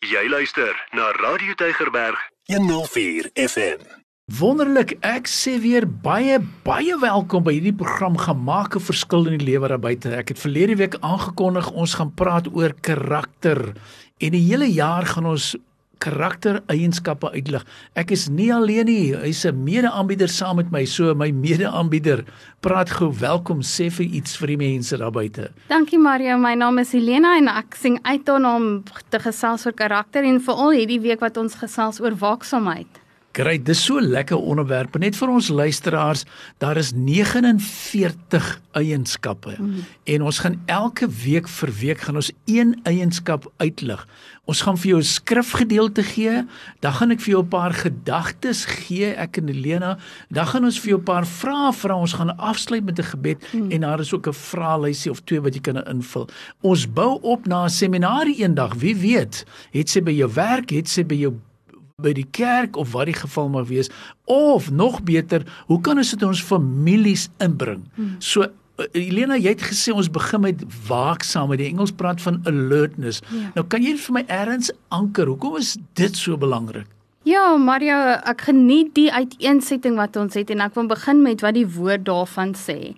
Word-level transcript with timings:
Jy 0.00 0.30
luister 0.32 0.72
na 0.96 1.10
Radio 1.20 1.52
Tygerberg 1.60 2.16
104 2.48 3.26
FM. 3.36 3.82
Wonderlik, 4.32 4.94
ek 5.04 5.28
sê 5.28 5.58
weer 5.60 5.84
baie 5.84 6.38
baie 6.64 6.96
welkom 7.02 7.44
by 7.44 7.52
hierdie 7.58 7.74
program 7.76 8.16
Gemaak 8.16 8.78
'n 8.78 8.80
verskil 8.80 9.28
in 9.28 9.36
die 9.36 9.44
lewe 9.50 9.68
daar 9.68 9.78
buite. 9.78 10.08
Ek 10.16 10.32
het 10.32 10.40
verlede 10.40 10.76
week 10.80 10.96
aangekondig 11.04 11.68
ons 11.76 11.94
gaan 12.00 12.14
praat 12.16 12.48
oor 12.48 12.72
karakter 12.80 13.76
en 14.24 14.30
die 14.32 14.48
hele 14.48 14.72
jaar 14.72 15.04
gaan 15.04 15.26
ons 15.26 15.52
karaktereienskappe 16.00 17.30
uitlig. 17.34 17.64
Ek 17.98 18.10
is 18.14 18.28
nie 18.28 18.50
alleen 18.54 18.86
nie, 18.86 19.14
hy's 19.14 19.44
'n 19.44 19.64
mede-aanbieder 19.64 20.28
saam 20.28 20.56
met 20.56 20.70
my. 20.70 20.84
So 20.84 21.14
my 21.14 21.30
mede-aanbieder, 21.30 22.24
praat 22.60 22.90
gou, 22.90 23.12
welkom, 23.12 23.60
sê 23.62 23.90
vir 23.90 24.06
iets 24.06 24.36
vir 24.36 24.46
die 24.46 24.56
mense 24.56 24.96
daar 24.96 25.12
buite. 25.12 25.50
Dankie 25.68 25.98
Mario, 25.98 26.38
my 26.38 26.54
naam 26.54 26.78
is 26.78 26.92
Helena 26.92 27.36
en 27.36 27.48
ek 27.48 27.74
sing 27.74 27.98
uit 28.02 28.28
om 28.28 28.82
te 29.10 29.18
gesels 29.18 29.66
oor 29.66 29.72
karakter 29.72 30.24
en 30.24 30.40
veral 30.40 30.72
hierdie 30.72 31.00
week 31.00 31.20
wat 31.20 31.36
ons 31.36 31.54
gesels 31.54 32.00
oor 32.00 32.14
waaksaamheid. 32.14 32.99
Great, 33.32 33.62
dis 33.62 33.78
so 33.84 34.00
lekker 34.02 34.36
onderwerp. 34.36 34.96
Net 34.98 35.14
vir 35.14 35.30
ons 35.30 35.48
luisteraars, 35.54 36.24
daar 36.58 36.76
is 36.80 36.90
49 36.96 38.48
eienskappe. 38.74 39.54
Mm. 39.54 39.84
En 40.16 40.24
ons 40.26 40.38
gaan 40.42 40.56
elke 40.66 41.06
week 41.06 41.46
vir 41.48 41.70
week 41.78 42.02
gaan 42.08 42.18
ons 42.18 42.32
een 42.50 42.74
eienskap 42.82 43.46
uitlig. 43.62 44.02
Ons 44.50 44.64
gaan 44.66 44.78
vir 44.82 44.88
jou 44.90 44.98
'n 44.98 45.06
skrifgedeelte 45.06 46.02
gee, 46.02 46.42
dan 46.80 46.92
gaan 46.92 47.10
ek 47.10 47.20
vir 47.20 47.30
jou 47.30 47.42
'n 47.42 47.48
paar 47.48 47.72
gedagtes 47.72 48.64
gee, 48.64 49.14
ek 49.14 49.36
en 49.36 49.46
Helena. 49.46 49.98
Dan 50.28 50.46
gaan 50.46 50.64
ons 50.64 50.80
vir 50.80 50.88
jou 50.88 50.98
'n 50.98 51.04
paar 51.04 51.26
vrae 51.26 51.72
vra. 51.72 51.94
Ons 51.94 52.12
gaan 52.12 52.36
afsluit 52.36 52.84
met 52.84 52.98
'n 52.98 53.02
gebed 53.14 53.38
mm. 53.52 53.70
en 53.70 53.80
daar 53.80 54.00
is 54.00 54.12
ook 54.12 54.26
'n 54.26 54.32
vraelysie 54.32 55.10
of 55.10 55.20
twee 55.20 55.40
wat 55.40 55.54
jy 55.54 55.60
kan 55.60 55.84
invul. 55.86 56.28
Ons 56.60 56.92
bou 56.92 57.20
op 57.22 57.46
na 57.46 57.64
'n 57.64 57.70
seminarie 57.70 58.42
eendag, 58.42 58.74
wie 58.74 58.96
weet. 58.96 59.44
Het 59.70 59.88
sy 59.88 60.02
by 60.02 60.12
jou 60.12 60.30
werk, 60.34 60.70
het 60.70 60.88
sy 60.88 61.04
by 61.04 61.14
jou 61.14 61.34
by 62.02 62.14
die 62.16 62.26
kerk 62.36 62.78
of 62.80 62.94
wat 62.96 63.10
die 63.10 63.16
geval 63.18 63.50
mag 63.52 63.68
wees 63.70 63.90
of 64.30 64.70
nog 64.70 65.02
beter 65.06 65.46
hoe 65.68 65.80
kan 65.80 66.00
ons 66.00 66.14
dit 66.14 66.22
in 66.22 66.32
ons 66.32 66.44
families 66.52 67.28
inbring 67.38 67.84
hmm. 67.96 68.16
so 68.18 68.44
uh, 68.46 68.86
Elena 68.92 69.38
jy 69.40 69.54
het 69.54 69.66
gesê 69.72 69.94
ons 69.94 70.10
begin 70.12 70.46
met 70.46 70.64
waaksaamheid 70.88 71.64
die 71.64 71.72
Engels 71.72 71.92
praat 71.96 72.22
van 72.24 72.40
alertness 72.48 73.24
ja. 73.28 73.50
nou 73.58 73.66
kan 73.66 73.84
jy 73.84 73.96
vir 74.06 74.20
my 74.20 74.24
eers 74.28 74.72
anker 74.88 75.30
hoekom 75.32 75.60
is 75.60 75.76
dit 76.00 76.16
so 76.16 76.40
belangrik 76.40 76.88
Ja, 77.28 77.52
Mario, 77.60 77.96
ek 78.24 78.46
geniet 78.48 78.94
die 78.96 79.10
uiteensetting 79.12 79.98
wat 80.00 80.14
ons 80.16 80.38
het 80.38 80.48
en 80.54 80.62
ek 80.64 80.72
wil 80.78 80.86
begin 80.88 81.20
met 81.20 81.42
wat 81.44 81.52
die 81.52 81.66
woord 81.68 82.06
daarvan 82.06 82.54
sê. 82.56 82.94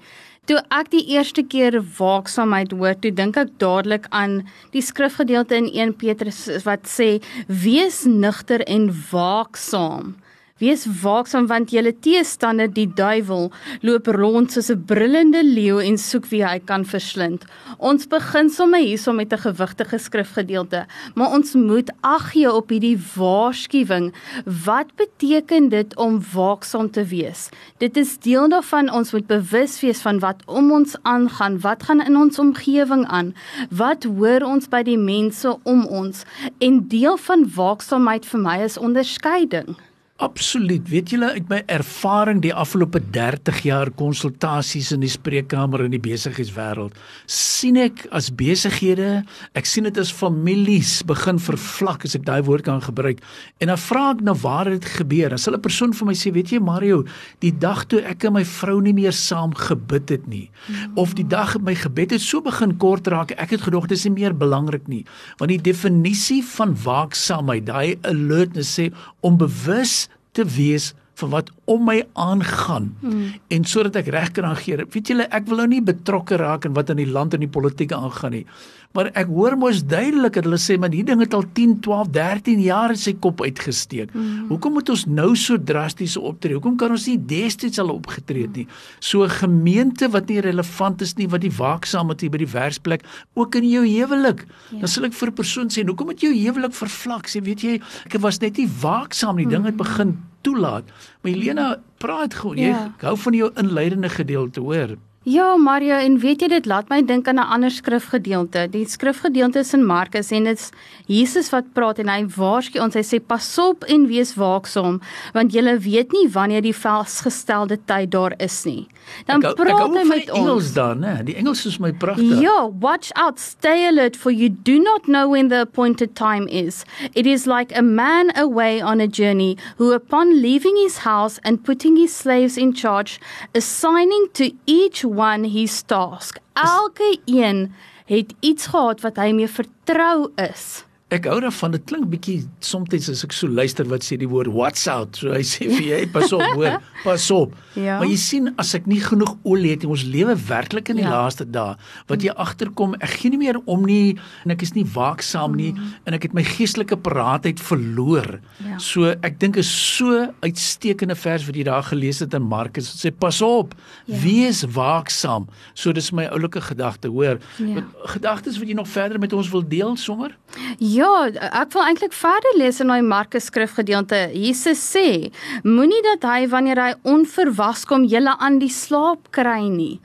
Toe 0.51 0.59
ek 0.75 0.89
die 0.91 1.05
eerste 1.15 1.45
keer 1.47 1.77
waaksaamheid 2.01 2.73
hoor, 2.75 2.97
toe 2.99 3.13
dink 3.15 3.37
ek 3.39 3.53
dadelik 3.63 4.09
aan 4.11 4.41
die 4.73 4.81
skrifgedeelte 4.83 5.55
in 5.55 5.69
1 5.71 5.93
Petrus 6.01 6.41
wat 6.65 6.89
sê: 6.91 7.23
"Wees 7.47 8.01
nugter 8.11 8.65
en 8.67 8.89
waaksaam." 9.13 10.17
Wees 10.63 10.85
waaksaam 10.87 11.49
want 11.51 11.73
julle 11.75 11.91
teestander 12.05 12.69
die 12.71 12.87
duiwel 12.87 13.49
loop 13.83 14.07
rond 14.15 14.53
soos 14.55 14.71
'n 14.71 14.85
brullende 14.87 15.43
leeu 15.43 15.81
en 15.83 15.99
soek 15.99 16.27
wie 16.31 16.45
hy 16.47 16.61
kan 16.61 16.85
verslind. 16.85 17.43
Ons 17.79 18.07
begin 18.07 18.49
sommer 18.49 18.79
hierso 18.79 19.13
met 19.13 19.33
'n 19.33 19.43
gewigtige 19.43 19.99
skrifgedeelte, 19.99 20.87
maar 21.15 21.33
ons 21.33 21.55
moet 21.55 21.91
ag 22.03 22.31
gee 22.31 22.53
op 22.53 22.71
hierdie 22.71 22.99
waarskuwing. 23.17 24.13
Wat 24.45 24.95
beteken 24.95 25.69
dit 25.69 25.97
om 25.97 26.23
waaksaam 26.35 26.91
te 26.91 27.05
wees? 27.05 27.51
Dit 27.79 27.97
is 27.97 28.19
deel 28.19 28.49
daarvan 28.49 28.91
ons 28.91 29.13
moet 29.13 29.27
bewus 29.27 29.81
wees 29.81 30.01
van 30.01 30.19
wat 30.19 30.43
om 30.47 30.71
ons 30.73 30.97
aangaan, 31.03 31.61
wat 31.61 31.83
gaan 31.83 32.01
in 32.07 32.17
ons 32.17 32.39
omgewing 32.39 33.07
aan, 33.07 33.35
wat 33.71 34.05
hoor 34.05 34.43
ons 34.43 34.69
by 34.69 34.83
die 34.83 34.99
mense 34.99 35.59
om 35.65 35.87
ons 35.87 36.23
en 36.59 36.89
deel 36.89 37.17
van 37.17 37.51
waaksaamheid 37.55 38.27
vir 38.27 38.41
my 38.41 38.59
is 38.63 38.79
onderskeiding. 38.79 39.77
Absoluut. 40.23 40.85
Weet 40.87 41.11
julle 41.11 41.33
uit 41.35 41.49
my 41.51 41.59
ervaring 41.73 42.39
die 42.45 42.53
afgelope 42.55 43.01
30 43.11 43.65
jaar 43.67 43.89
konsultasies 43.99 44.93
in 44.95 45.03
die 45.03 45.11
spreekkamer 45.11 45.83
in 45.83 45.97
die 45.97 46.03
besigheidswêreld, 46.03 46.95
sien 47.27 47.81
ek 47.83 48.05
as 48.15 48.29
besighede, 48.39 49.25
ek 49.59 49.67
sien 49.67 49.89
dit 49.89 49.99
as 49.99 50.13
families 50.15 51.01
begin 51.09 51.41
vervlak 51.43 52.07
as 52.07 52.15
ek 52.15 52.27
daai 52.29 52.39
woord 52.47 52.69
kan 52.69 52.79
gebruik. 52.85 53.19
En 53.59 53.73
dan 53.73 53.81
vra 53.83 54.05
ek 54.13 54.23
nou 54.23 54.37
waar 54.45 54.71
het 54.71 54.85
dit 54.85 54.93
gebeur? 55.01 55.35
As 55.35 55.49
hulle 55.51 55.59
'n 55.59 55.67
persoon 55.67 55.93
vir 55.93 56.07
my 56.07 56.15
sê, 56.15 56.31
weet 56.31 56.53
jy 56.55 56.61
Mario, 56.63 57.03
die 57.41 57.51
dag 57.51 57.83
toe 57.91 57.99
ek 58.07 58.25
en 58.25 58.35
my 58.39 58.45
vrou 58.45 58.81
nie 58.81 58.95
meer 58.95 59.13
saam 59.13 59.51
gebid 59.51 60.09
het 60.09 60.29
nie, 60.29 60.51
mm. 60.69 60.93
of 60.95 61.15
die 61.19 61.27
dag 61.27 61.59
my 61.59 61.75
gebed 61.75 62.13
het 62.13 62.23
so 62.23 62.41
begin 62.41 62.79
kort 62.79 63.09
raak, 63.09 63.33
ek 63.33 63.59
het 63.59 63.63
gedog 63.67 63.89
dit 63.89 63.99
is 63.99 64.05
nie 64.05 64.23
meer 64.23 64.35
belangrik 64.35 64.87
nie. 64.87 65.05
Want 65.39 65.51
die 65.51 65.73
definisie 65.73 66.45
van 66.45 66.77
waaksaamheid, 66.79 67.67
daai 67.67 67.99
alertness 68.07 68.79
sê 68.79 68.93
om 69.21 69.37
bewus 69.37 70.09
te 70.33 70.45
wees 70.45 70.93
van 71.15 71.31
wat 71.31 71.51
om 71.65 71.85
my 71.87 72.03
aangaan 72.19 72.91
mm. 73.01 73.27
en 73.55 73.65
sodat 73.65 73.97
ek 74.03 74.11
reg 74.15 74.33
kan 74.35 74.49
reageer. 74.51 74.87
Weet 74.91 75.13
julle, 75.13 75.29
ek 75.31 75.47
wil 75.47 75.63
nou 75.63 75.69
nie 75.71 75.83
betrokke 75.85 76.37
raak 76.41 76.67
in 76.67 76.75
wat 76.75 76.91
in 76.91 76.97
die 76.97 77.11
land 77.11 77.35
en 77.35 77.45
die 77.45 77.51
politieke 77.51 77.95
aangaan 77.95 78.35
nie. 78.41 78.47
Maar 78.93 79.09
ek 79.17 79.31
hoor 79.33 79.55
mos 79.57 79.81
duidelik 79.89 80.35
dat 80.37 80.47
hulle 80.47 80.59
sê 80.61 80.77
man 80.81 80.93
hierdie 80.93 81.15
ding 81.15 81.23
het 81.25 81.35
al 81.37 81.47
10, 81.57 81.79
12, 81.85 82.11
13 82.13 82.61
jaar 82.61 82.93
in 82.93 83.01
sy 83.01 83.15
kop 83.25 83.41
uitgesteek. 83.41 84.13
Mm. 84.13 84.51
Hoekom 84.51 84.77
moet 84.77 84.91
ons 84.93 85.05
nou 85.09 85.31
so 85.39 85.57
drasties 85.57 86.19
optree? 86.21 86.59
Hoekom 86.59 86.77
kan 86.81 86.93
ons 86.93 87.07
nie 87.09 87.17
destyds 87.17 87.81
al 87.81 87.93
opgetree 87.95 88.49
het 88.49 88.59
nie? 88.61 88.67
So 89.01 89.25
'n 89.25 89.33
gemeente 89.41 90.11
wat 90.13 90.29
nie 90.29 90.41
relevant 90.41 91.01
is 91.01 91.17
nie, 91.17 91.29
wat 91.29 91.41
die 91.41 91.57
waaksaamheid 91.57 92.21
hier 92.21 92.31
by 92.31 92.39
die 92.39 92.53
werksplek 92.53 93.03
ook 93.35 93.55
in 93.55 93.69
jou 93.69 93.87
huwelik. 93.87 94.45
Ja. 94.71 94.79
Dan 94.81 94.89
sal 94.89 95.05
ek 95.05 95.13
vir 95.13 95.29
'n 95.29 95.35
persoon 95.35 95.69
sê, 95.69 95.87
"Hoekom 95.87 96.09
het 96.09 96.21
jou 96.21 96.33
huwelik 96.33 96.75
vervlak?" 96.75 97.27
Sê, 97.27 97.43
"Weet 97.43 97.61
jy, 97.61 97.81
ek 98.07 98.21
was 98.21 98.41
net 98.41 98.57
nie 98.59 98.69
waaksaam 98.69 99.37
nie. 99.37 99.47
Ding 99.47 99.65
het 99.65 99.75
mm. 99.75 99.79
begin 99.79 100.19
toelaat." 100.43 100.85
Maar 101.23 101.33
Helena, 101.33 101.62
praat 102.03 102.35
gou. 102.35 102.55
Jy 102.59 102.73
ja. 102.73 102.83
hou 103.05 103.17
van 103.25 103.37
jou 103.39 103.51
inleidende 103.61 104.11
gedeelte, 104.13 104.61
hoor. 104.61 104.97
Ja, 105.23 105.53
Maria, 105.57 106.01
en 106.03 106.17
weet 106.19 106.41
jy 106.43 106.49
dit 106.51 106.65
laat 106.67 106.89
my 106.91 106.99
dink 107.07 107.29
aan 107.31 107.39
'n 107.39 107.47
ander 107.55 107.71
skrifgedeelte. 107.71 108.67
Die 108.71 108.85
skrifgedeelte 108.85 109.61
is 109.61 109.73
in 109.73 109.87
Markus 109.87 110.33
en 110.33 110.45
dit's 110.45 110.71
Jesus 111.07 111.51
wat 111.51 111.73
praat 111.75 111.99
en 111.99 112.09
hy 112.09 112.27
waarsku 112.27 112.81
ons. 112.81 112.95
Hy 112.95 113.03
sê 113.03 113.21
pas 113.21 113.59
op 113.59 113.85
en 113.85 114.09
wees 114.09 114.35
waaksaam, 114.35 115.01
want 115.33 115.53
jy 115.53 115.79
weet 115.79 116.13
nie 116.13 116.29
wanneer 116.29 116.63
die 116.63 116.75
vasgestelde 116.75 117.79
tyd 117.87 118.11
daar 118.11 118.35
is 118.39 118.65
nie. 118.65 118.89
Dan 119.27 119.45
ek, 119.45 119.57
praat 119.57 119.91
ek 119.91 119.97
hy 119.97 120.05
met 120.09 120.31
ons. 120.31 120.39
Engels 120.39 120.73
dan, 120.75 121.01
né? 121.01 121.23
Die 121.25 121.37
Engels 121.37 121.67
is 121.67 121.79
my 121.79 121.93
pragtig. 121.93 122.41
Ja, 122.41 122.69
watch 122.81 123.13
out, 123.15 123.39
stay 123.39 123.87
alert 123.87 124.17
for 124.17 124.33
you 124.33 124.49
do 124.49 124.79
not 124.79 125.05
know 125.05 125.29
when 125.29 125.49
the 125.49 125.61
appointed 125.61 126.17
time 126.17 126.49
is. 126.49 126.85
It 127.15 127.27
is 127.27 127.47
like 127.47 127.73
a 127.77 127.83
man 127.83 128.33
away 128.37 128.83
on 128.83 129.01
a 129.01 129.07
journey 129.07 129.57
who 129.79 129.93
upon 129.93 130.41
leaving 130.43 130.77
his 130.77 130.99
house 131.05 131.39
and 131.45 131.63
putting 131.63 131.97
his 131.97 132.15
slaves 132.15 132.57
in 132.57 132.73
charge, 132.73 133.21
assigning 133.55 134.29
to 134.35 134.51
each 134.67 135.05
one 135.17 135.49
his 135.49 135.83
task. 135.83 136.39
Elke 136.53 137.19
een 137.25 137.75
het 138.05 138.35
iets 138.41 138.67
gehad 138.67 139.01
wat 139.01 139.17
hy 139.17 139.33
mee 139.33 139.49
vertrou 139.49 140.31
is. 140.37 140.85
Ek 141.13 141.27
hou 141.29 141.43
daarvan 141.45 141.75
dit 141.75 141.83
klink 141.85 142.07
bietjie 142.09 142.39
soms 142.65 142.95
as 142.97 143.25
ek 143.27 143.35
so 143.37 143.49
luister 143.51 143.85
wat 143.91 144.05
sê 144.07 144.17
die 144.21 144.29
woord 144.31 144.49
what's 144.53 144.87
out 144.89 145.19
so 145.19 145.33
hy 145.35 145.43
sê 145.45 145.67
vir 145.69 145.85
jy 145.85 146.01
pas 146.13 146.33
op 146.33 146.43
hoor 146.55 146.79
pas 147.07 147.25
op 147.35 147.53
ja. 147.77 147.99
maar 148.01 148.09
jy 148.09 148.17
sien 148.21 148.49
as 148.61 148.73
ek 148.79 148.87
nie 148.89 149.01
genoeg 149.03 149.35
olie 149.49 149.75
het 149.75 149.85
ons 149.89 150.05
lewe 150.09 150.37
werklik 150.49 150.89
in 150.93 151.01
die 151.01 151.05
ja. 151.05 151.13
laaste 151.13 151.45
dae 151.45 151.75
wat 152.11 152.25
jy 152.25 152.33
agterkom 152.45 152.95
ek 153.01 153.19
gee 153.19 153.33
nie 153.35 153.41
meer 153.43 153.59
om 153.65 153.85
nie 153.89 154.15
en 154.47 154.55
ek 154.55 154.65
is 154.65 154.73
nie 154.77 154.85
waaksaam 154.95 155.57
nie 155.59 155.73
mm. 155.75 155.91
en 156.09 156.17
ek 156.17 156.29
het 156.29 156.37
my 156.39 156.45
geestelike 156.47 156.97
paraatheid 157.05 157.61
verloor 157.61 158.39
ja. 158.65 158.79
so 158.83 159.13
ek 159.13 159.37
dink 159.43 159.61
is 159.61 159.69
so 159.69 160.25
uitstekende 160.45 161.17
vers 161.19 161.47
wat 161.49 161.61
jy 161.61 161.67
daar 161.69 161.85
gelees 161.91 162.23
het 162.25 162.37
in 162.39 162.49
Markus 162.49 162.93
wat 162.93 163.05
sê 163.05 163.13
pas 163.13 163.43
op 163.45 163.77
ja. 163.77 164.23
wees 164.25 164.65
waaksaam 164.77 165.49
so 165.75 165.93
dis 165.97 166.13
my 166.17 166.29
oulike 166.33 166.65
gedagte 166.73 167.13
hoor 167.13 167.41
ja. 167.61 167.85
gedagtes 168.17 168.61
wat 168.61 168.73
jy 168.73 168.79
nog 168.79 168.91
verder 168.93 169.21
met 169.23 169.37
ons 169.37 169.53
wil 169.53 169.67
deel 169.67 169.97
sommer 170.01 170.37
ja 170.79 171.02
Ja, 171.03 171.27
ek 171.63 171.73
wil 171.75 171.83
eintlik 171.83 172.13
verder 172.15 172.59
lees 172.61 172.79
in 172.83 172.91
daai 172.93 173.03
Markus 173.03 173.49
skrifgedeelte. 173.51 174.19
Jesus 174.39 174.83
sê: 174.93 175.33
Moenie 175.67 176.03
dat 176.07 176.27
hy 176.29 176.47
wanneer 176.53 176.79
hy 176.79 176.93
onverwags 177.15 177.87
kom 177.91 178.05
julle 178.07 178.37
aan 178.39 178.61
die 178.63 178.71
slaap 178.71 179.33
kry 179.35 179.65
nie. 179.73 179.97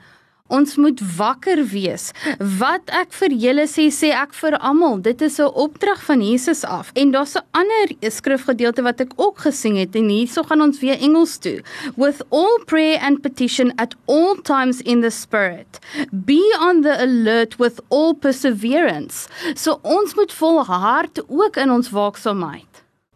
Ons 0.48 0.76
moet 0.76 1.00
wakker 1.16 1.60
wees. 1.72 2.10
Wat 2.58 2.88
ek 2.96 3.12
vir 3.20 3.34
julle 3.42 3.66
sê, 3.68 3.88
sê 3.92 4.12
ek 4.16 4.32
vir 4.40 4.56
almal. 4.58 4.98
Dit 5.04 5.20
is 5.22 5.38
'n 5.38 5.52
opdrag 5.64 6.00
van 6.08 6.20
Jesus 6.22 6.64
af. 6.64 6.90
En 6.94 7.12
daar's 7.12 7.36
'n 7.36 7.44
ander 7.52 7.86
skrifgedeelte 8.00 8.82
wat 8.82 9.00
ek 9.00 9.12
ook 9.16 9.38
gesien 9.38 9.76
het 9.76 9.94
en 9.94 10.08
hierso 10.08 10.42
gaan 10.42 10.62
ons 10.62 10.80
weer 10.80 10.98
Engels 11.00 11.38
toe. 11.38 11.62
With 11.96 12.22
all 12.30 12.58
prayer 12.66 12.98
and 13.00 13.22
petition 13.22 13.72
at 13.76 13.94
all 14.06 14.36
times 14.42 14.80
in 14.80 15.00
the 15.00 15.10
spirit. 15.10 15.78
Be 16.10 16.42
on 16.60 16.82
the 16.82 16.96
alert 16.98 17.56
with 17.58 17.80
all 17.88 18.14
perseverance. 18.14 19.28
So 19.54 19.78
ons 19.82 20.14
moet 20.14 20.32
volhard 20.32 21.22
ook 21.28 21.56
in 21.56 21.70
ons 21.70 21.90
waaksaamheid. 21.90 22.67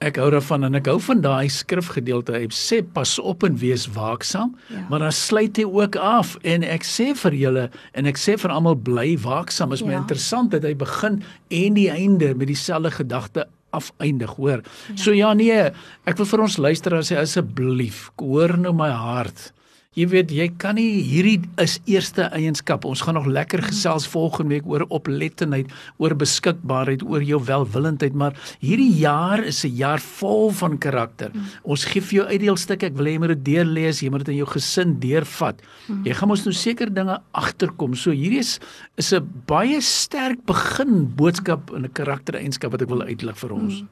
Ek 0.02 0.18
hou 0.18 0.32
daarvan 0.34 0.66
en 0.66 0.74
ek 0.80 0.88
hou 0.90 0.96
van 1.04 1.20
daai 1.22 1.48
skrifgedeelte. 1.52 2.34
Hy 2.34 2.48
sê 2.56 2.80
pas 2.82 3.14
op 3.22 3.44
en 3.46 3.54
wees 3.60 3.84
waaksaam, 3.94 4.56
ja. 4.72 4.82
maar 4.90 5.04
dan 5.04 5.14
sluit 5.14 5.60
hy 5.60 5.66
ook 5.68 5.98
af 6.00 6.34
en 6.42 6.66
ek 6.66 6.86
sê 6.86 7.12
vir 7.20 7.36
julle 7.38 7.68
en 7.94 8.10
ek 8.10 8.18
sê 8.18 8.34
vir 8.40 8.54
almal 8.54 8.74
bly 8.74 9.14
waaksaam. 9.22 9.74
Is 9.76 9.84
ja. 9.84 9.92
my 9.92 10.00
interessant 10.00 10.50
dat 10.56 10.66
hy 10.66 10.74
begin 10.78 11.20
en 11.54 11.78
die 11.78 11.88
einde 11.92 12.32
met 12.34 12.50
dieselfde 12.50 12.90
gedagte 12.98 13.46
afeindig, 13.72 14.34
hoor. 14.36 14.66
Ja. 14.90 14.98
So 15.00 15.14
ja 15.16 15.32
nee, 15.38 15.70
ek 16.08 16.18
wil 16.18 16.28
vir 16.34 16.46
ons 16.48 16.58
luisteraars 16.60 17.12
sê 17.12 17.22
asseblief, 17.22 18.08
hoor 18.20 18.58
nou 18.60 18.74
my 18.76 18.90
hart. 18.90 19.52
Jy 19.92 20.06
weet, 20.08 20.30
jy 20.32 20.46
kan 20.56 20.74
nie 20.74 21.02
hierdie 21.04 21.42
is 21.60 21.74
eerste 21.84 22.22
eienskap. 22.32 22.86
Ons 22.88 23.02
gaan 23.04 23.14
nog 23.14 23.26
lekker 23.28 23.60
gesels 23.62 24.06
volgende 24.08 24.54
week 24.54 24.64
oor 24.66 24.86
oplettendheid, 24.88 25.68
oor 26.00 26.14
beskikbaarheid, 26.16 27.02
oor 27.04 27.20
jou 27.20 27.36
welwillendheid, 27.44 28.14
maar 28.16 28.32
hierdie 28.60 28.88
jaar 29.02 29.44
is 29.44 29.64
'n 29.64 29.76
jaar 29.76 30.00
vol 30.00 30.50
van 30.50 30.78
karakter. 30.78 31.30
Ons 31.62 31.84
gee 31.84 32.00
vir 32.00 32.14
jou 32.18 32.26
uitdeelstukke. 32.26 32.86
Ek 32.86 32.96
wil 32.96 33.04
hê 33.06 33.12
jy 33.12 33.18
moet 33.18 33.28
dit 33.28 33.44
deurlees, 33.44 34.00
jy 34.00 34.08
moet 34.10 34.24
dit 34.24 34.28
in 34.28 34.36
jou 34.40 34.46
gesin 34.46 34.98
deurvat. 34.98 35.60
Jy 36.04 36.14
gaan 36.14 36.28
mos 36.28 36.44
nou 36.44 36.52
seker 36.54 36.88
dinge 36.94 37.20
agterkom. 37.34 37.94
So 37.94 38.10
hierdie 38.12 38.38
is 38.38 38.58
is 38.96 39.12
'n 39.12 39.28
baie 39.46 39.80
sterk 39.80 40.46
begin 40.46 41.12
boodskap 41.16 41.70
in 41.74 41.84
'n 41.84 41.92
karaktereienskap 41.92 42.70
wat 42.72 42.82
ek 42.82 42.88
wil 42.88 43.02
uitlig 43.02 43.36
vir 43.36 43.52
ons. 43.52 43.84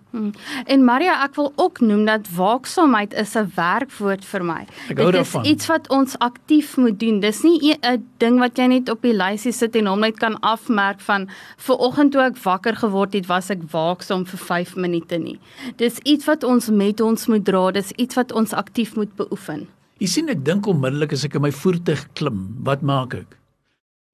En 0.67 0.85
Maria, 0.85 1.25
ek 1.25 1.35
wil 1.37 1.53
ook 1.57 1.81
noem 1.81 2.05
dat 2.07 2.27
waaksaamheid 2.35 3.13
is 3.15 3.37
'n 3.37 3.53
werkwoord 3.55 4.25
vir 4.25 4.45
my. 4.45 4.67
Ek 4.89 4.97
Dit 4.97 5.07
is 5.07 5.13
daarvan. 5.33 5.45
iets 5.45 5.67
wat 5.67 5.89
ons 5.91 6.17
aktief 6.19 6.77
moet 6.81 6.99
doen. 7.01 7.21
Dis 7.21 7.43
nie 7.43 7.75
'n 7.75 8.05
ding 8.19 8.39
wat 8.39 8.59
jy 8.59 8.67
net 8.67 8.89
op 8.89 9.03
die 9.03 9.13
lysie 9.13 9.53
sit 9.53 9.77
en 9.77 9.87
hom 9.87 10.01
net 10.01 10.19
kan 10.19 10.39
afmerk 10.41 11.01
van 11.01 11.29
ver 11.57 11.77
oggend 11.77 12.13
toe 12.13 12.23
ek 12.23 12.37
wakker 12.37 12.77
geword 12.77 13.13
het, 13.13 13.27
was 13.27 13.51
ek 13.51 13.63
waaksaam 13.73 14.27
vir 14.27 14.39
5 14.39 14.77
minute 14.77 15.19
nie. 15.19 15.39
Dis 15.77 15.99
iets 16.05 16.25
wat 16.27 16.45
ons 16.45 16.71
met 16.71 17.01
ons 17.01 17.27
moet 17.27 17.45
dra. 17.45 17.71
Dis 17.71 17.93
iets 17.93 18.15
wat 18.15 18.33
ons 18.33 18.53
aktief 18.53 18.97
moet 18.97 19.17
beoefen. 19.17 19.69
Jy 19.99 20.07
sien 20.07 20.29
ek 20.29 20.45
dink 20.45 20.67
onmiddellik 20.67 21.13
as 21.13 21.25
ek 21.25 21.35
in 21.35 21.43
my 21.43 21.51
voertuig 21.53 22.09
klim, 22.15 22.57
wat 22.65 22.83
maak 22.83 23.15
ek? 23.15 23.40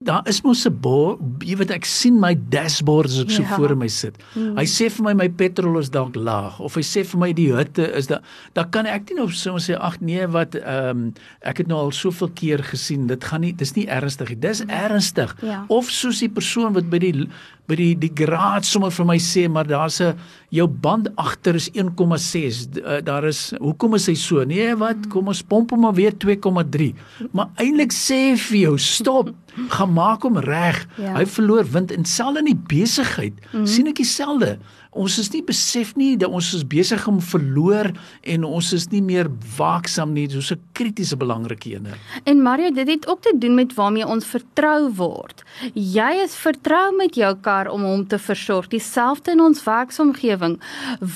Daar 0.05 0.29
is 0.29 0.43
mos 0.45 0.67
'n 0.69 0.77
bord, 0.81 1.21
jy 1.41 1.57
weet 1.57 1.71
ek 1.71 1.85
sien 1.89 2.19
my 2.21 2.35
dashboard 2.51 3.07
as 3.09 3.21
ek 3.23 3.31
so 3.31 3.43
Ja. 3.43 3.57
voor 3.57 3.77
my 3.77 3.89
sit. 3.89 4.15
Hy 4.35 4.65
sê 4.67 4.91
vir 4.91 5.03
my 5.05 5.15
my 5.15 5.29
petrol 5.29 5.79
is 5.79 5.89
dalk 5.89 6.15
laag 6.15 6.61
of 6.61 6.75
hy 6.75 6.83
sê 6.83 7.03
vir 7.03 7.19
my 7.19 7.33
die 7.33 7.51
hitte 7.57 7.95
is 7.97 8.07
daar 8.07 8.21
dan 8.53 8.69
kan 8.71 8.85
ek 8.87 9.09
nie 9.11 9.23
op 9.23 9.33
so 9.33 9.57
sê 9.57 9.75
ag 9.81 9.99
nee 10.03 10.27
wat 10.27 10.55
ehm 10.55 10.91
um, 10.91 11.13
ek 11.41 11.57
het 11.59 11.67
nou 11.67 11.79
al 11.79 11.93
soveel 11.93 12.29
keer 12.29 12.59
gesien 12.63 13.07
dit 13.07 13.25
gaan 13.25 13.41
nie 13.41 13.53
dis 13.57 13.73
nie 13.75 13.87
ernstig 13.89 14.29
nie. 14.29 14.37
Dis 14.39 14.61
ernstig. 14.69 15.35
Ja. 15.43 15.65
Of 15.69 15.89
soos 15.91 16.19
die 16.21 16.29
persoon 16.29 16.75
wat 16.75 16.91
by 16.91 16.99
die 16.99 17.29
by 17.69 17.77
die 17.79 17.95
die 17.99 18.13
graad 18.15 18.65
sommer 18.65 18.91
vir 18.91 19.07
my 19.09 19.19
sê 19.19 19.49
maar 19.49 19.67
daar's 19.67 20.01
'n 20.01 20.15
jou 20.51 20.67
band 20.67 21.09
agter 21.17 21.55
is 21.55 21.69
1,6 21.75 22.67
D- 22.71 22.79
uh, 22.79 23.01
daar 23.03 23.25
is 23.25 23.53
hoekom 23.61 23.95
is 23.95 24.07
hy 24.07 24.15
so? 24.15 24.45
Nee 24.45 24.75
wat? 24.77 25.09
Kom 25.09 25.29
ons 25.29 25.43
pomp 25.43 25.71
hom 25.71 25.81
maar 25.81 25.95
weer 25.95 26.13
2,3 26.13 26.95
maar 27.33 27.49
eintlik 27.57 27.93
sê 27.93 28.37
vir 28.37 28.59
jou 28.59 28.79
stop. 28.79 29.35
Gaan 29.69 29.93
maak 29.93 30.23
hom 30.23 30.37
reg. 30.37 30.87
Ja. 30.97 31.15
hy 31.17 31.25
verloor 31.27 31.65
wind. 31.65 31.91
En 31.91 32.05
selfs 32.05 32.39
in 32.39 32.45
die 32.45 32.61
besigheid 32.69 33.33
mm 33.33 33.51
-hmm. 33.61 33.67
sien 33.67 33.87
ek 33.87 33.97
dieselfde. 33.97 34.59
Ons 34.97 35.19
is 35.19 35.31
nie 35.33 35.43
besef 35.45 35.95
nie 35.97 36.17
dat 36.17 36.33
ons 36.33 36.55
is 36.55 36.65
besig 36.65 37.07
om 37.09 37.21
verloor 37.21 37.91
en 38.23 38.45
ons 38.45 38.73
is 38.73 38.87
nie 38.93 39.03
meer 39.03 39.29
waaksaam 39.57 40.13
nie. 40.13 40.27
Dis 40.27 40.53
'n 40.53 40.61
kritiese 40.73 41.17
belangrike 41.17 41.71
ene. 41.71 41.97
En 42.25 42.43
Maria, 42.43 42.71
dit 42.71 42.89
het 42.89 43.09
ook 43.09 43.21
te 43.21 43.35
doen 43.39 43.55
met 43.55 43.75
waarmee 43.75 44.07
ons 44.07 44.25
vertrou 44.25 44.91
word. 44.95 45.45
Jy 45.75 46.23
is 46.25 46.35
vertrou 46.35 46.97
met 46.97 47.15
jou 47.15 47.35
kar 47.41 47.56
om 47.65 47.83
hom 47.83 48.05
te 48.07 48.19
versorg. 48.19 48.69
Dieselfde 48.69 49.33
in 49.33 49.41
ons 49.41 49.63
werksomgewing. 49.65 50.59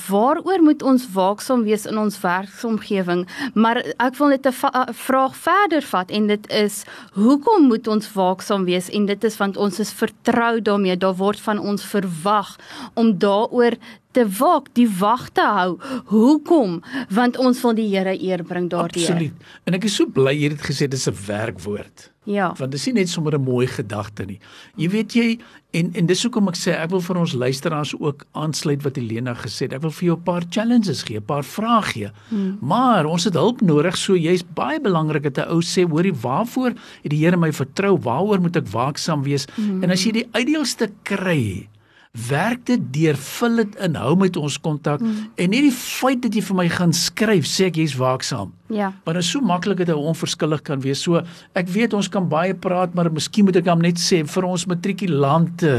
Waaroor 0.08 0.62
moet 0.64 0.82
ons 0.82 1.04
waaksaam 1.12 1.62
wees 1.68 1.84
in 1.86 1.98
ons 2.00 2.16
werksomgewing? 2.20 3.26
Maar 3.54 3.82
ek 3.98 4.16
wil 4.16 4.32
net 4.32 4.46
'n 4.46 4.54
'n 4.72 4.94
vraag 4.94 5.36
verder 5.36 5.82
vat 5.82 6.10
en 6.10 6.26
dit 6.26 6.50
is 6.50 6.84
hoekom 7.12 7.68
moet 7.68 7.86
ons 7.86 8.12
waaksaam 8.12 8.64
wees? 8.64 8.88
En 8.88 9.06
dit 9.06 9.24
is 9.24 9.36
want 9.36 9.56
ons 9.56 9.78
is 9.78 9.92
vertrou 9.92 10.62
daarmee. 10.62 10.96
Daar 10.96 11.16
word 11.16 11.40
van 11.40 11.58
ons 11.58 11.84
verwag 11.84 12.56
om 12.94 13.18
daaroor 13.18 13.76
te 14.12 14.24
waak, 14.38 14.68
die 14.74 14.88
wag 14.98 15.28
te 15.32 15.42
hou. 15.42 15.78
Hoekom? 16.06 16.82
Want 17.10 17.36
ons 17.38 17.60
wil 17.62 17.74
die 17.74 17.88
Here 17.96 18.14
eer 18.22 18.42
bring 18.44 18.68
daardeur. 18.70 19.02
absoluut 19.02 19.32
en 19.66 19.74
ek 19.74 19.84
is 19.84 19.94
so 19.96 20.06
bly 20.06 20.32
jy 20.34 20.50
het 20.50 20.60
gesê 20.62 20.88
dis 20.88 21.06
'n 21.08 21.14
werkwoord 21.26 22.10
Ja. 22.24 22.52
want 22.58 22.70
dis 22.72 22.86
nie 22.86 22.92
net 22.94 23.08
sommer 23.08 23.34
'n 23.34 23.42
mooi 23.44 23.66
gedagte 23.66 24.26
nie. 24.26 24.38
Jy 24.76 24.88
weet 24.88 25.12
jy 25.14 25.38
en 25.72 25.90
en 25.94 26.06
dis 26.06 26.22
hoekom 26.22 26.48
ek 26.48 26.54
sê 26.56 26.72
ek 26.74 26.90
wil 26.90 27.00
vir 27.00 27.16
ons 27.18 27.32
luisteraars 27.32 27.94
ook 28.00 28.24
aansluit 28.34 28.82
wat 28.82 28.96
Helena 28.96 29.34
gesê 29.34 29.62
het. 29.62 29.72
Ek 29.74 29.80
wil 29.82 29.90
vir 29.90 30.04
jou 30.06 30.16
'n 30.16 30.22
paar 30.22 30.42
challenges 30.50 31.02
gee, 31.02 31.16
'n 31.18 31.22
paar 31.24 31.42
vrae 31.44 31.82
gee. 31.82 32.10
Hmm. 32.28 32.58
Maar 32.60 33.06
ons 33.06 33.24
het 33.24 33.34
hulp 33.34 33.60
nodig, 33.62 33.96
so 33.96 34.14
jy's 34.16 34.42
baie 34.54 34.80
belangrik 34.80 35.22
dat 35.22 35.38
'n 35.38 35.50
ou 35.50 35.60
sê, 35.62 35.88
hoorie, 35.88 36.12
waarvoor 36.14 36.70
het 37.02 37.10
die 37.10 37.18
Here 37.24 37.36
my 37.36 37.52
vertrou? 37.52 37.96
Waaroor 37.98 38.40
moet 38.40 38.56
ek 38.56 38.66
waaksaam 38.68 39.22
wees? 39.22 39.46
Hmm. 39.56 39.82
En 39.82 39.90
as 39.90 40.04
jy 40.04 40.12
die 40.12 40.28
uitdeelste 40.32 40.90
kry, 41.04 41.68
werk 42.10 42.64
dit 42.66 42.82
deur, 42.90 43.14
vul 43.16 43.60
dit 43.62 43.76
in, 43.86 43.94
hou 43.94 44.16
met 44.18 44.36
ons 44.36 44.56
kontak 44.58 44.98
hmm. 45.02 45.28
en 45.38 45.52
nie 45.52 45.60
die 45.68 45.74
feit 45.74 46.24
dat 46.24 46.34
jy 46.34 46.42
vir 46.42 46.58
my 46.58 46.66
gaan 46.72 46.94
skryf 46.96 47.46
sê 47.46 47.68
ek 47.70 47.78
jy's 47.78 47.94
waaksaam. 48.00 48.50
Ja. 48.74 48.90
Want 49.06 49.20
dit 49.20 49.22
is 49.22 49.30
so 49.30 49.44
maklik 49.46 49.78
dat 49.78 49.92
hy 49.92 49.98
onverskillig 50.10 50.64
kan 50.66 50.82
wees. 50.82 51.04
So 51.06 51.22
ek 51.58 51.70
weet 51.70 51.94
ons 51.94 52.10
kan 52.10 52.26
baie 52.30 52.56
praat, 52.58 52.96
maar 52.98 53.12
miskien 53.14 53.46
moet 53.46 53.60
ek 53.62 53.70
hom 53.70 53.84
net 53.84 54.02
sê 54.02 54.24
vir 54.26 54.48
ons 54.48 54.66
matrikulante 54.70 55.74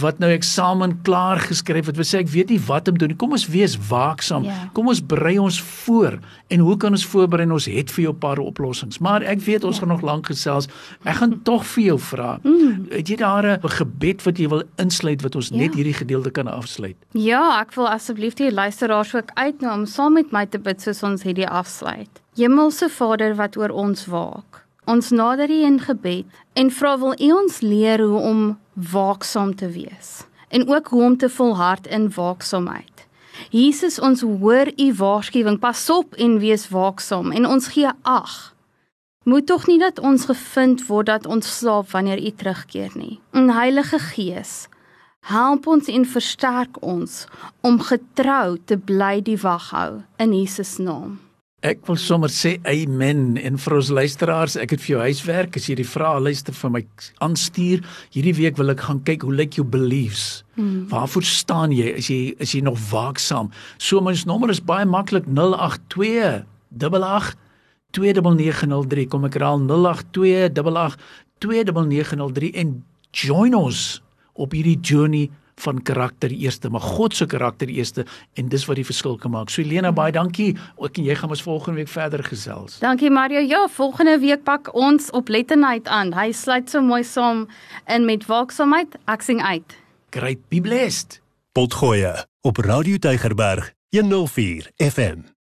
wat 0.00 0.22
nou 0.22 0.30
eksamen 0.32 0.94
klaar 1.04 1.36
geskryf 1.44 1.90
het, 1.90 1.98
wat 2.00 2.08
sê 2.08 2.22
ek 2.22 2.30
weet 2.32 2.48
nie 2.54 2.60
wat 2.64 2.86
om 2.88 2.96
te 2.96 3.04
doen. 3.04 3.16
Kom 3.20 3.34
ons 3.36 3.44
wees 3.52 3.74
waaksaam. 3.90 4.46
Ja. 4.48 4.54
Kom 4.72 4.88
ons 4.88 5.02
berei 5.04 5.34
ons 5.38 5.58
voor. 5.84 6.16
En 6.48 6.62
hoe 6.64 6.76
kan 6.80 6.96
ons 6.96 7.04
voorberei? 7.12 7.44
Ons 7.52 7.68
het 7.68 7.92
vir 7.92 8.04
jou 8.04 8.12
'n 8.14 8.18
paar 8.18 8.38
oplossings. 8.38 8.98
Maar 8.98 9.22
ek 9.22 9.40
weet 9.44 9.64
ons 9.64 9.76
ja. 9.76 9.80
gaan 9.80 9.92
nog 9.92 10.00
lank 10.00 10.26
gesels. 10.26 10.68
Ek 11.04 11.20
gaan 11.20 11.42
tog 11.42 11.66
vir 11.66 11.84
jou 11.84 11.98
vra. 11.98 12.38
Mm. 12.42 12.86
Het 12.90 13.08
jy 13.08 13.16
daar 13.16 13.44
'n 13.44 13.68
gebed 13.68 14.22
wat 14.22 14.38
jy 14.38 14.48
wil 14.48 14.62
insluit 14.76 15.22
wat 15.22 15.36
ons 15.36 15.48
ja. 15.48 15.56
net 15.56 15.74
hierdie 15.74 15.94
gedeelte 15.94 16.30
kan 16.30 16.48
afsluit? 16.48 16.96
Ja, 17.12 17.60
ek 17.60 17.74
wil 17.74 17.88
asseblief 17.88 18.34
die 18.34 18.52
luisteraars 18.52 19.14
ook 19.14 19.30
uitnooi 19.34 19.74
om 19.74 19.86
saam 19.86 20.12
met 20.12 20.32
my 20.32 20.46
te 20.46 20.58
bid 20.58 20.80
soos 20.80 21.02
ons 21.02 21.22
hierdie 21.22 21.48
afsluit. 21.48 22.22
Hemelse 22.36 22.88
Vader 22.88 23.34
wat 23.34 23.56
oor 23.56 23.70
ons 23.70 24.06
waak. 24.06 24.64
Ons 24.84 25.10
nader 25.10 25.50
U 25.50 25.62
in 25.64 25.80
gebed 25.80 26.24
en 26.54 26.70
vra 26.70 26.98
wil 26.98 27.14
U 27.20 27.32
ons 27.32 27.60
leer 27.60 28.00
hoe 28.00 28.20
om 28.20 28.58
waaksaam 28.72 29.54
te 29.54 29.68
wees 29.68 30.24
en 30.48 30.68
ook 30.68 30.86
hoe 30.86 31.02
om 31.02 31.16
te 31.16 31.28
volhard 31.28 31.86
in 31.86 32.12
waaksaamheid. 32.12 33.06
Jesus, 33.50 33.98
ons 33.98 34.20
hoor 34.20 34.72
U 34.76 34.94
waarskuwing, 34.94 35.58
pas 35.58 35.90
op 35.90 36.14
en 36.14 36.38
wees 36.38 36.68
waaksaam 36.68 37.32
en 37.32 37.46
ons 37.46 37.68
gee 37.72 37.88
ag. 38.02 38.54
Moet 39.24 39.46
tog 39.46 39.66
nie 39.66 39.78
dat 39.78 39.98
ons 39.98 40.24
gevind 40.24 40.86
word 40.86 41.06
dat 41.06 41.26
ons 41.26 41.58
slaap 41.58 41.90
wanneer 41.90 42.20
U 42.20 42.30
terugkeer 42.30 42.90
nie. 42.94 43.20
En 43.30 43.50
Heilige 43.50 43.98
Gees, 43.98 44.68
help 45.30 45.66
ons 45.66 45.88
en 45.88 46.06
versterk 46.06 46.80
ons 46.82 47.26
om 47.60 47.78
getrou 47.80 48.58
te 48.64 48.76
bly 48.76 49.20
die 49.22 49.38
wag 49.38 49.70
hou 49.70 50.02
in 50.18 50.34
Jesus 50.34 50.76
naam. 50.82 51.20
Ek 51.62 51.84
wil 51.86 51.94
sommer 51.94 52.30
sê 52.34 52.56
amen 52.66 53.36
en 53.38 53.58
vir 53.62 53.74
ons 53.76 53.90
luisteraars, 53.94 54.56
ek 54.58 54.72
het 54.74 54.80
vir 54.82 54.90
jou 54.96 55.02
huiswerk, 55.04 55.54
as 55.54 55.68
jy 55.70 55.76
die 55.78 55.86
vrae 55.86 56.18
luister 56.18 56.56
vir 56.58 56.72
my 56.74 56.80
aanstuur, 57.22 57.84
hierdie 58.10 58.34
week 58.34 58.58
wil 58.58 58.74
ek 58.74 58.82
gaan 58.82 58.98
kyk 59.06 59.22
hoe 59.22 59.36
lyk 59.38 59.60
jou 59.60 59.64
beliefs. 59.70 60.42
Hmm. 60.56 60.88
Waarvoor 60.90 61.22
staan 61.22 61.70
jy? 61.70 61.92
Is 62.00 62.08
jy 62.10 62.18
is 62.42 62.56
jy 62.56 62.64
nog 62.66 62.80
waaksaam? 62.90 63.52
So 63.78 64.02
ons 64.02 64.26
nommer 64.26 64.50
is 64.50 64.58
baie 64.58 64.88
maklik 64.90 65.28
082 65.30 66.42
88 66.82 67.38
29903. 67.94 69.06
Kom 69.14 69.30
ek 69.30 69.38
herhaal 69.38 69.62
082 69.62 70.50
88 70.50 70.98
29903 71.46 72.52
en 72.58 72.74
join 73.14 73.54
ons 73.54 74.02
op 74.34 74.58
hierdie 74.58 74.80
journey 74.82 75.30
van 75.62 75.82
karakter 75.82 76.30
eerste, 76.30 76.70
maar 76.70 76.80
God 76.80 77.16
se 77.16 77.26
karakter 77.26 77.68
eerste 77.68 78.06
en 78.38 78.48
dis 78.52 78.66
wat 78.68 78.78
die 78.80 78.86
verskil 78.86 79.16
kan 79.20 79.34
maak. 79.34 79.50
So 79.52 79.62
Elena, 79.62 79.92
baie 79.94 80.12
dankie. 80.12 80.52
Ook 80.76 80.98
en 80.98 81.08
jy 81.08 81.16
gaan 81.18 81.34
ons 81.34 81.44
volgende 81.46 81.82
week 81.82 81.92
verder 81.92 82.24
gesels. 82.26 82.78
Dankie 82.82 83.10
Mario. 83.10 83.40
Ja, 83.40 83.66
volgende 83.70 84.18
week 84.22 84.44
pak 84.44 84.72
ons 84.74 85.10
oplettendheid 85.10 85.88
aan. 85.88 86.14
Hy 86.16 86.30
sluit 86.32 86.70
so 86.70 86.82
mooi 86.82 87.02
saam 87.04 87.46
in 87.86 88.06
met 88.08 88.26
waaksaamheid. 88.26 88.98
Ek 89.06 89.22
sing 89.22 89.42
uit. 89.42 89.78
Great, 90.12 90.42
be 90.48 90.60
blessed. 90.60 91.20
Potgoe 91.52 92.26
op 92.42 92.56
Radio 92.56 92.98
Tygerberg 92.98 93.72
104 93.90 94.70
FM. 94.76 95.41